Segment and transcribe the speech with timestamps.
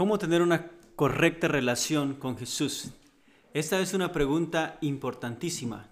[0.00, 2.88] ¿Cómo tener una correcta relación con Jesús?
[3.52, 5.90] Esta es una pregunta importantísima.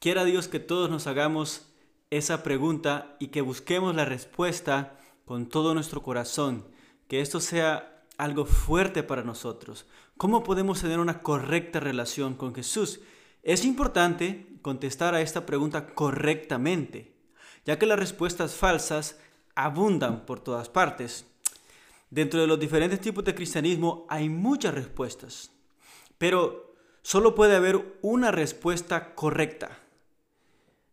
[0.00, 1.68] Quiera Dios que todos nos hagamos
[2.10, 6.66] esa pregunta y que busquemos la respuesta con todo nuestro corazón.
[7.06, 9.86] Que esto sea algo fuerte para nosotros.
[10.16, 12.98] ¿Cómo podemos tener una correcta relación con Jesús?
[13.44, 17.14] Es importante contestar a esta pregunta correctamente,
[17.64, 19.20] ya que las respuestas falsas
[19.54, 21.26] abundan por todas partes.
[22.10, 25.52] Dentro de los diferentes tipos de cristianismo hay muchas respuestas,
[26.18, 29.78] pero solo puede haber una respuesta correcta.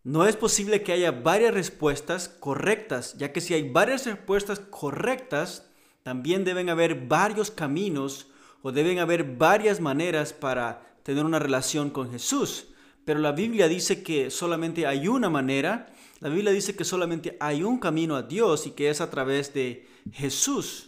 [0.04, 5.68] No es posible que haya varias respuestas correctas, ya que si hay varias respuestas correctas,
[6.04, 8.28] también deben haber varios caminos
[8.62, 12.68] o deben haber varias maneras para tener una relación con Jesús.
[13.06, 17.64] Pero la Biblia dice que solamente hay una manera, la Biblia dice que solamente hay
[17.64, 20.87] un camino a Dios y que es a través de Jesús.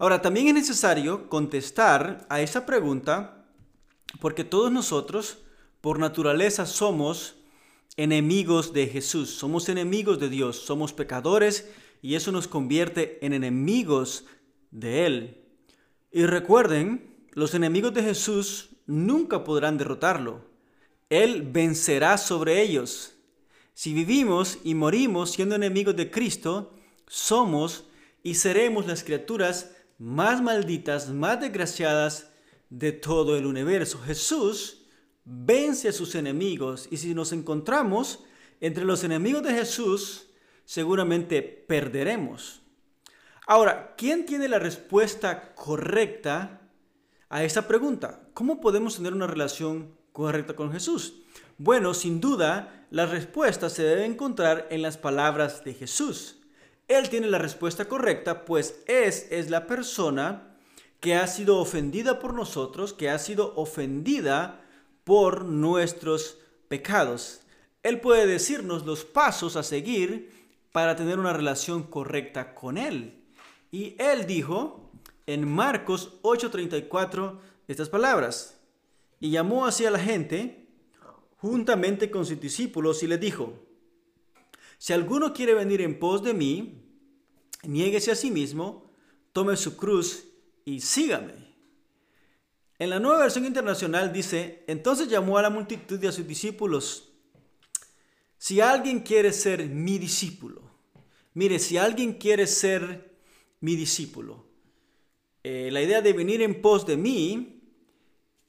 [0.00, 3.44] Ahora, también es necesario contestar a esa pregunta
[4.18, 5.40] porque todos nosotros,
[5.82, 7.36] por naturaleza, somos
[7.98, 14.24] enemigos de Jesús, somos enemigos de Dios, somos pecadores y eso nos convierte en enemigos
[14.70, 15.44] de Él.
[16.10, 20.46] Y recuerden, los enemigos de Jesús nunca podrán derrotarlo.
[21.10, 23.16] Él vencerá sobre ellos.
[23.74, 26.72] Si vivimos y morimos siendo enemigos de Cristo,
[27.06, 27.84] somos
[28.22, 32.30] y seremos las criaturas más malditas, más desgraciadas
[32.70, 34.00] de todo el universo.
[34.00, 34.86] Jesús
[35.24, 38.24] vence a sus enemigos y si nos encontramos
[38.62, 40.28] entre los enemigos de Jesús,
[40.64, 42.62] seguramente perderemos.
[43.46, 46.62] Ahora, ¿quién tiene la respuesta correcta
[47.28, 48.22] a esa pregunta?
[48.32, 51.14] ¿Cómo podemos tener una relación correcta con Jesús?
[51.58, 56.39] Bueno, sin duda, la respuesta se debe encontrar en las palabras de Jesús.
[56.90, 60.56] Él tiene la respuesta correcta, pues es, es la persona
[60.98, 64.60] que ha sido ofendida por nosotros, que ha sido ofendida
[65.04, 67.42] por nuestros pecados.
[67.84, 70.32] Él puede decirnos los pasos a seguir
[70.72, 73.22] para tener una relación correcta con Él.
[73.70, 74.90] Y Él dijo
[75.26, 78.58] en Marcos 8:34 estas palabras,
[79.20, 80.66] y llamó así a la gente
[81.36, 83.69] juntamente con sus discípulos y le dijo,
[84.80, 86.82] si alguno quiere venir en pos de mí,
[87.64, 88.90] niéguese a sí mismo,
[89.34, 90.24] tome su cruz
[90.64, 91.34] y sígame.
[92.78, 97.12] En la nueva versión internacional dice, entonces llamó a la multitud y a sus discípulos,
[98.38, 100.62] si alguien quiere ser mi discípulo,
[101.34, 103.18] mire, si alguien quiere ser
[103.60, 104.46] mi discípulo,
[105.44, 107.64] eh, la idea de venir en pos de mí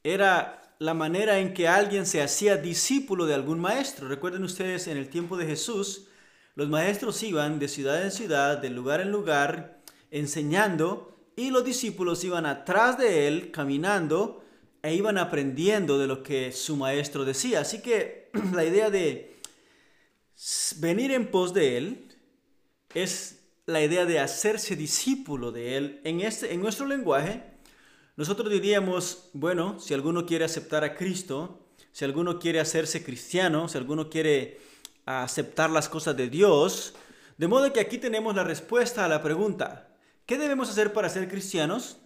[0.02, 4.08] era la manera en que alguien se hacía discípulo de algún maestro.
[4.08, 6.08] Recuerden ustedes, en el tiempo de Jesús,
[6.54, 9.80] los maestros iban de ciudad en ciudad, de lugar en lugar,
[10.10, 14.44] enseñando, y los discípulos iban atrás de él, caminando,
[14.82, 17.60] e iban aprendiendo de lo que su maestro decía.
[17.60, 19.36] Así que la idea de
[20.78, 22.16] venir en pos de él
[22.94, 26.00] es la idea de hacerse discípulo de él.
[26.04, 27.42] En, este, en nuestro lenguaje,
[28.16, 33.78] nosotros diríamos, bueno, si alguno quiere aceptar a Cristo, si alguno quiere hacerse cristiano, si
[33.78, 34.60] alguno quiere
[35.06, 36.94] aceptar las cosas de Dios,
[37.38, 39.88] de modo que aquí tenemos la respuesta a la pregunta,
[40.26, 41.98] ¿qué debemos hacer para ser cristianos?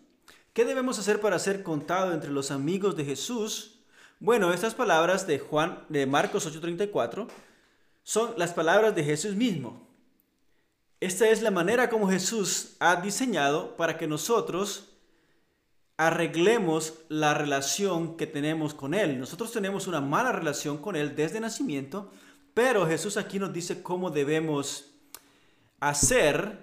[0.52, 3.80] ¿Qué debemos hacer para ser contado entre los amigos de Jesús?
[4.20, 7.28] Bueno, estas palabras de Juan de Marcos 8:34
[8.02, 9.86] son las palabras de Jesús mismo.
[11.00, 14.96] Esta es la manera como Jesús ha diseñado para que nosotros
[15.98, 19.18] arreglemos la relación que tenemos con Él.
[19.18, 22.10] Nosotros tenemos una mala relación con Él desde nacimiento,
[22.56, 24.94] pero Jesús aquí nos dice cómo debemos
[25.78, 26.58] hacer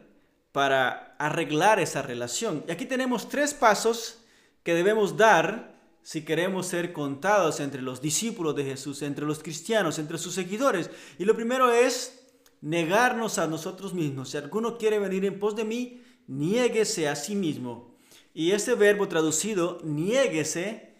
[0.51, 2.63] para arreglar esa relación.
[2.67, 4.17] Y aquí tenemos tres pasos
[4.63, 9.99] que debemos dar si queremos ser contados entre los discípulos de Jesús, entre los cristianos,
[9.99, 10.89] entre sus seguidores.
[11.19, 12.25] Y lo primero es
[12.61, 14.31] negarnos a nosotros mismos.
[14.31, 17.95] Si alguno quiere venir en pos de mí, niéguese a sí mismo
[18.33, 20.95] y este verbo traducido, niéguese,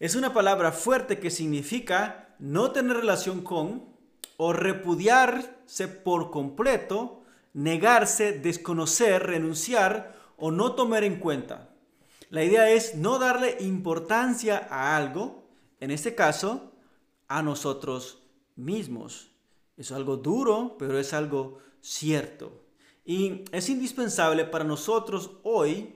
[0.00, 3.93] es una palabra fuerte que significa no tener relación con
[4.36, 7.22] o repudiarse por completo,
[7.52, 11.70] negarse, desconocer, renunciar o no tomar en cuenta.
[12.30, 15.44] La idea es no darle importancia a algo,
[15.80, 16.72] en este caso,
[17.28, 18.22] a nosotros
[18.56, 19.30] mismos.
[19.76, 22.64] Es algo duro, pero es algo cierto.
[23.04, 25.94] Y es indispensable para nosotros hoy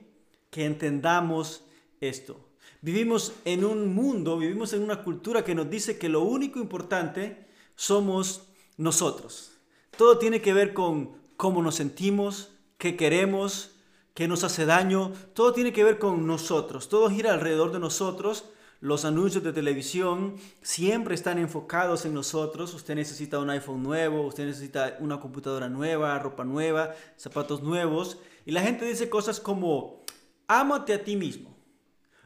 [0.49, 1.63] que entendamos
[1.99, 2.39] esto.
[2.81, 7.48] Vivimos en un mundo, vivimos en una cultura que nos dice que lo único importante
[7.79, 8.41] somos
[8.75, 9.53] nosotros.
[9.95, 13.71] Todo tiene que ver con cómo nos sentimos, qué queremos,
[14.13, 18.43] que nos hace daño, todo tiene que ver con nosotros, todo gira alrededor de nosotros.
[18.81, 22.73] Los anuncios de televisión siempre están enfocados en nosotros.
[22.73, 28.17] Usted necesita un iPhone nuevo, usted necesita una computadora nueva, ropa nueva, zapatos nuevos.
[28.45, 30.03] Y la gente dice cosas como,
[30.47, 31.55] ámate a ti mismo.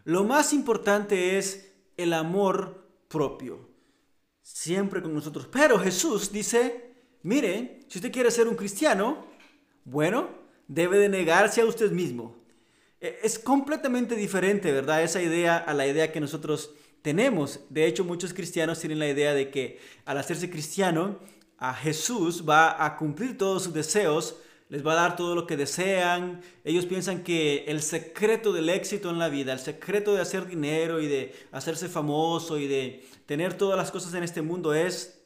[0.04, 3.73] Lo más importante es el amor propio.
[4.44, 5.48] Siempre con nosotros.
[5.52, 6.94] Pero Jesús dice,
[7.24, 9.26] mire, si usted quiere ser un cristiano,
[9.86, 10.30] bueno,
[10.68, 12.36] debe de negarse a usted mismo.
[13.02, 15.02] E, es completamente diferente, ¿verdad?
[15.02, 17.62] Esa idea a la idea que nosotros tenemos.
[17.70, 21.20] De hecho, muchos cristianos tienen la idea de que al hacerse cristiano,
[21.58, 24.36] a Jesús va a cumplir todos sus deseos,
[24.74, 26.42] les va a dar todo lo que desean.
[26.64, 31.00] Ellos piensan que el secreto del éxito en la vida, el secreto de hacer dinero
[31.00, 35.24] y de hacerse famoso y de tener todas las cosas en este mundo es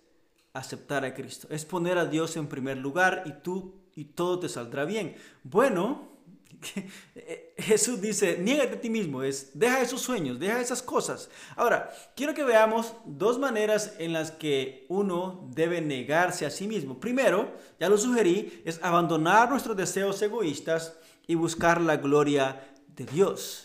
[0.52, 4.50] aceptar a Cristo, es poner a Dios en primer lugar y tú y todo te
[4.50, 5.16] saldrá bien.
[5.44, 6.17] Bueno,
[7.58, 11.30] Jesús dice, niégate a ti mismo, es, deja esos sueños, deja esas cosas.
[11.56, 17.00] Ahora, quiero que veamos dos maneras en las que uno debe negarse a sí mismo.
[17.00, 20.94] Primero, ya lo sugerí, es abandonar nuestros deseos egoístas
[21.28, 23.64] y buscar la gloria de Dios.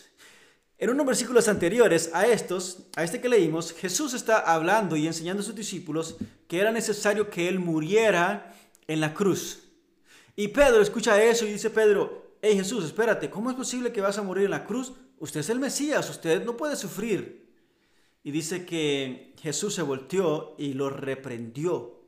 [0.77, 5.41] En unos versículos anteriores a estos, a este que leímos, Jesús está hablando y enseñando
[5.41, 6.17] a sus discípulos
[6.47, 8.53] que era necesario que Él muriera
[8.87, 9.63] en la cruz.
[10.35, 14.17] Y Pedro escucha eso y dice Pedro, hey Jesús, espérate, ¿cómo es posible que vas
[14.17, 14.91] a morir en la cruz?
[15.17, 17.49] Usted es el Mesías, usted no puede sufrir.
[18.21, 22.01] Y dice que Jesús se volteó y lo reprendió.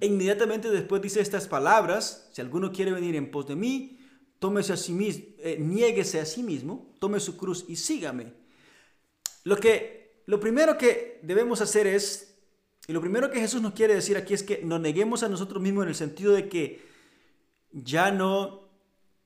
[0.00, 3.98] E inmediatamente después dice estas palabras, si alguno quiere venir en pos de mí,
[4.38, 8.32] tómese a sí mismo, eh, niéguese a sí mismo, tome su cruz y sígame.
[9.44, 12.38] Lo que lo primero que debemos hacer es
[12.86, 15.62] y lo primero que Jesús nos quiere decir aquí es que nos neguemos a nosotros
[15.62, 16.86] mismos en el sentido de que
[17.70, 18.67] ya no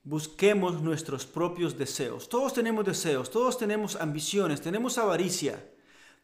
[0.05, 2.29] busquemos nuestros propios deseos.
[2.29, 5.69] Todos tenemos deseos, todos tenemos ambiciones, tenemos avaricia.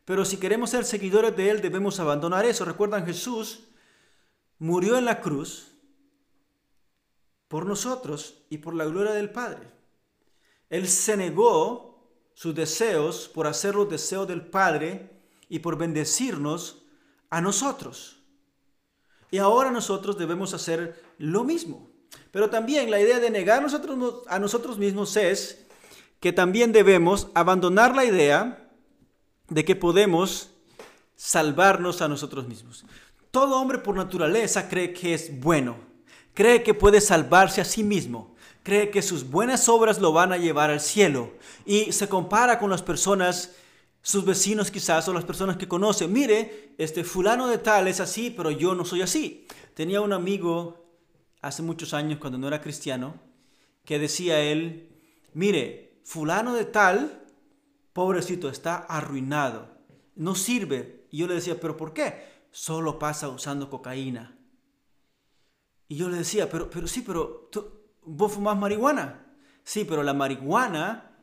[0.04, 2.64] Pero si queremos ser seguidores de Él, debemos abandonar eso.
[2.64, 3.68] Recuerdan, Jesús
[4.58, 5.68] murió en la cruz
[7.46, 9.70] por nosotros y por la gloria del Padre.
[10.70, 11.88] Él se negó
[12.34, 15.10] sus deseos por hacer los deseos del Padre
[15.48, 16.82] y por bendecirnos
[17.30, 18.22] a nosotros.
[19.30, 21.87] Y ahora nosotros debemos hacer lo mismo.
[22.30, 23.74] Pero también la idea de negarnos
[24.28, 25.66] a nosotros mismos es
[26.20, 28.68] que también debemos abandonar la idea
[29.48, 30.50] de que podemos
[31.16, 32.84] salvarnos a nosotros mismos.
[33.30, 35.76] Todo hombre por naturaleza cree que es bueno,
[36.34, 40.38] cree que puede salvarse a sí mismo, cree que sus buenas obras lo van a
[40.38, 41.32] llevar al cielo
[41.64, 43.52] y se compara con las personas,
[44.02, 46.06] sus vecinos quizás o las personas que conoce.
[46.08, 49.46] Mire, este fulano de tal es así, pero yo no soy así.
[49.74, 50.87] Tenía un amigo
[51.40, 53.20] hace muchos años cuando no era cristiano,
[53.84, 55.00] que decía él,
[55.34, 57.24] mire, fulano de tal,
[57.92, 59.78] pobrecito, está arruinado,
[60.14, 61.06] no sirve.
[61.10, 62.26] Y yo le decía, pero ¿por qué?
[62.50, 64.38] Solo pasa usando cocaína.
[65.88, 67.64] Y yo le decía, pero, pero sí, pero ¿tú,
[68.02, 69.26] vos fumas marihuana.
[69.64, 71.16] Sí, pero la marihuana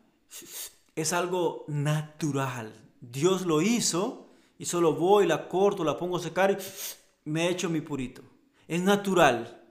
[0.96, 2.74] es algo natural.
[3.02, 6.58] Dios lo hizo y solo voy, la corto, la pongo a secar y
[7.30, 8.24] me echo mi purito.
[8.68, 9.65] Es natural.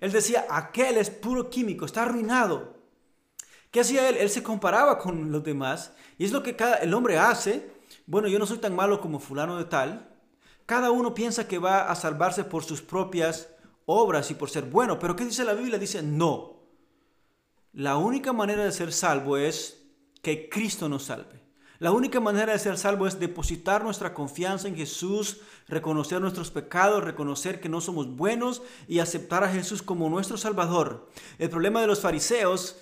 [0.00, 2.76] Él decía, aquel es puro químico, está arruinado.
[3.70, 4.16] ¿Qué hacía él?
[4.16, 7.70] Él se comparaba con los demás y es lo que cada, el hombre hace.
[8.06, 10.08] Bueno, yo no soy tan malo como fulano de tal.
[10.66, 13.48] Cada uno piensa que va a salvarse por sus propias
[13.86, 15.78] obras y por ser bueno, pero ¿qué dice la Biblia?
[15.78, 16.58] Dice, no.
[17.72, 19.86] La única manera de ser salvo es
[20.22, 21.47] que Cristo nos salve.
[21.80, 27.04] La única manera de ser salvo es depositar nuestra confianza en Jesús, reconocer nuestros pecados,
[27.04, 31.08] reconocer que no somos buenos y aceptar a Jesús como nuestro Salvador.
[31.38, 32.78] El problema de los fariseos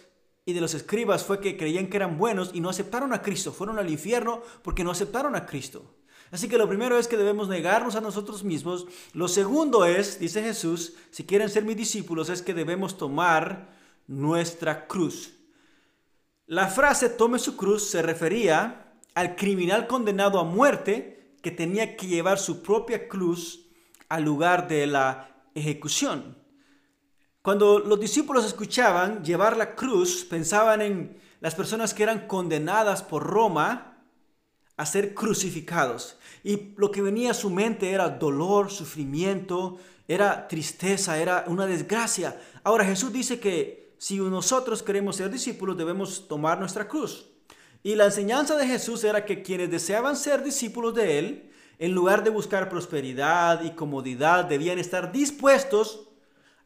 [0.47, 3.53] y de los escribas fue que creían que eran buenos y no aceptaron a Cristo,
[3.53, 5.97] fueron al infierno porque no aceptaron a Cristo.
[6.31, 8.87] Así que lo primero es que debemos negarnos a nosotros mismos.
[9.13, 13.69] Lo segundo es, dice Jesús, si quieren ser mis discípulos, es que debemos tomar
[14.07, 15.35] nuestra cruz.
[16.47, 18.86] La frase tome su cruz se refería
[19.17, 23.67] al criminal condenado a muerte que tenía que llevar su propia cruz
[24.11, 26.37] al lugar de la ejecución.
[27.41, 33.23] Cuando los discípulos escuchaban llevar la cruz, pensaban en las personas que eran condenadas por
[33.23, 33.97] Roma
[34.77, 36.19] a ser crucificados.
[36.45, 42.39] Y lo que venía a su mente era dolor, sufrimiento, era tristeza, era una desgracia.
[42.63, 47.31] Ahora Jesús dice que si nosotros queremos ser discípulos debemos tomar nuestra cruz.
[47.87, 52.25] Y la enseñanza de Jesús era que quienes deseaban ser discípulos de Él, en lugar
[52.25, 56.09] de buscar prosperidad y comodidad, debían estar dispuestos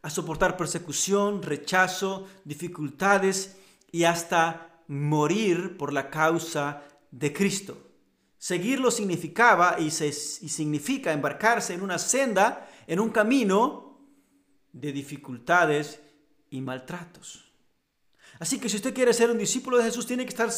[0.00, 3.58] a soportar persecución, rechazo, dificultades
[3.92, 7.76] y hasta morir por la causa de Cristo.
[8.38, 13.98] Seguirlo significaba y, se, y significa embarcarse en una senda, en un camino
[14.72, 16.00] de dificultades
[16.48, 17.44] y maltratos.
[18.38, 20.50] Así que si usted quiere ser un discípulo de Jesús, tiene que estar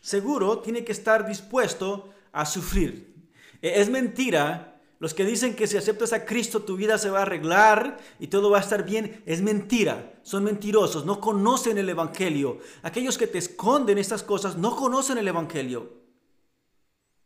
[0.00, 3.30] seguro, tiene que estar dispuesto a sufrir.
[3.62, 4.72] E, es mentira.
[4.98, 8.28] Los que dicen que si aceptas a Cristo tu vida se va a arreglar y
[8.28, 10.18] todo va a estar bien, es mentira.
[10.22, 12.60] Son mentirosos, no conocen el Evangelio.
[12.82, 15.92] Aquellos que te esconden estas cosas no conocen el Evangelio.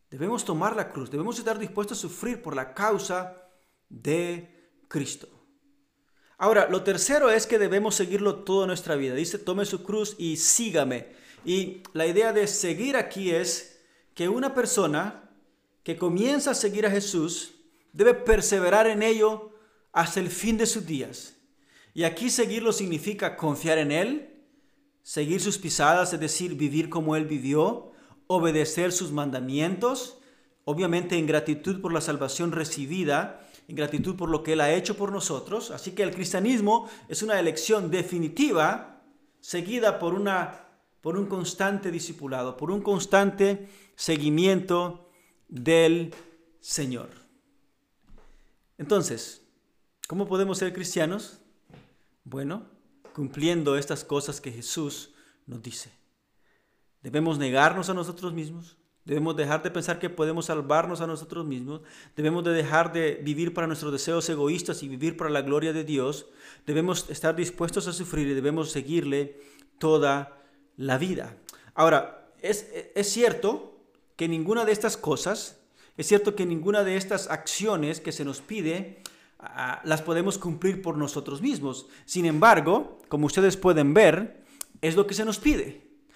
[0.09, 3.37] Debemos tomar la cruz, debemos estar dispuestos a sufrir por la causa
[3.87, 5.29] de Cristo.
[6.37, 9.15] Ahora, lo tercero es que debemos seguirlo toda nuestra vida.
[9.15, 11.20] Dice, tome su cruz y sígame.
[11.43, 13.81] Y la idea de seguir aquí es
[14.13, 15.29] que una persona
[15.83, 17.55] que comienza a seguir a Jesús
[17.93, 19.51] debe perseverar en ello
[19.91, 21.35] hasta el fin de sus días.
[21.93, 24.43] Y aquí seguirlo significa confiar en Él,
[25.03, 27.91] seguir sus pisadas, es decir, vivir como Él vivió,
[28.27, 30.19] obedecer sus mandamientos,
[30.63, 34.97] obviamente en gratitud por la salvación recibida en gratitud por lo que Él ha hecho
[34.97, 35.71] por nosotros.
[35.71, 39.01] Así que el cristianismo es una elección definitiva
[39.39, 40.65] seguida por, una,
[41.01, 45.09] por un constante discipulado, por un constante seguimiento
[45.47, 46.13] del
[46.59, 47.09] Señor.
[48.77, 49.41] Entonces,
[50.07, 51.39] ¿cómo podemos ser cristianos?
[52.23, 52.65] Bueno,
[53.13, 55.11] cumpliendo estas cosas que Jesús
[55.47, 55.91] nos dice.
[57.01, 61.81] Debemos negarnos a nosotros mismos, Debemos dejar de pensar que podemos salvarnos a nosotros mismos.
[62.15, 65.83] Debemos de dejar de vivir para nuestros deseos egoístas y vivir para la gloria de
[65.83, 66.27] Dios.
[66.67, 69.39] Debemos estar dispuestos a sufrir y debemos seguirle
[69.79, 70.40] toda
[70.81, 71.37] la vida.
[71.75, 73.77] Ahora, es, es cierto
[74.15, 75.59] que ninguna de estas cosas,
[75.97, 79.01] es cierto que ninguna de estas acciones que se nos pide,
[79.39, 81.87] ah, las podemos cumplir por nosotros mismos.
[82.05, 84.43] Sin embargo, como ustedes pueden ver,
[84.81, 85.90] es lo que se nos pide.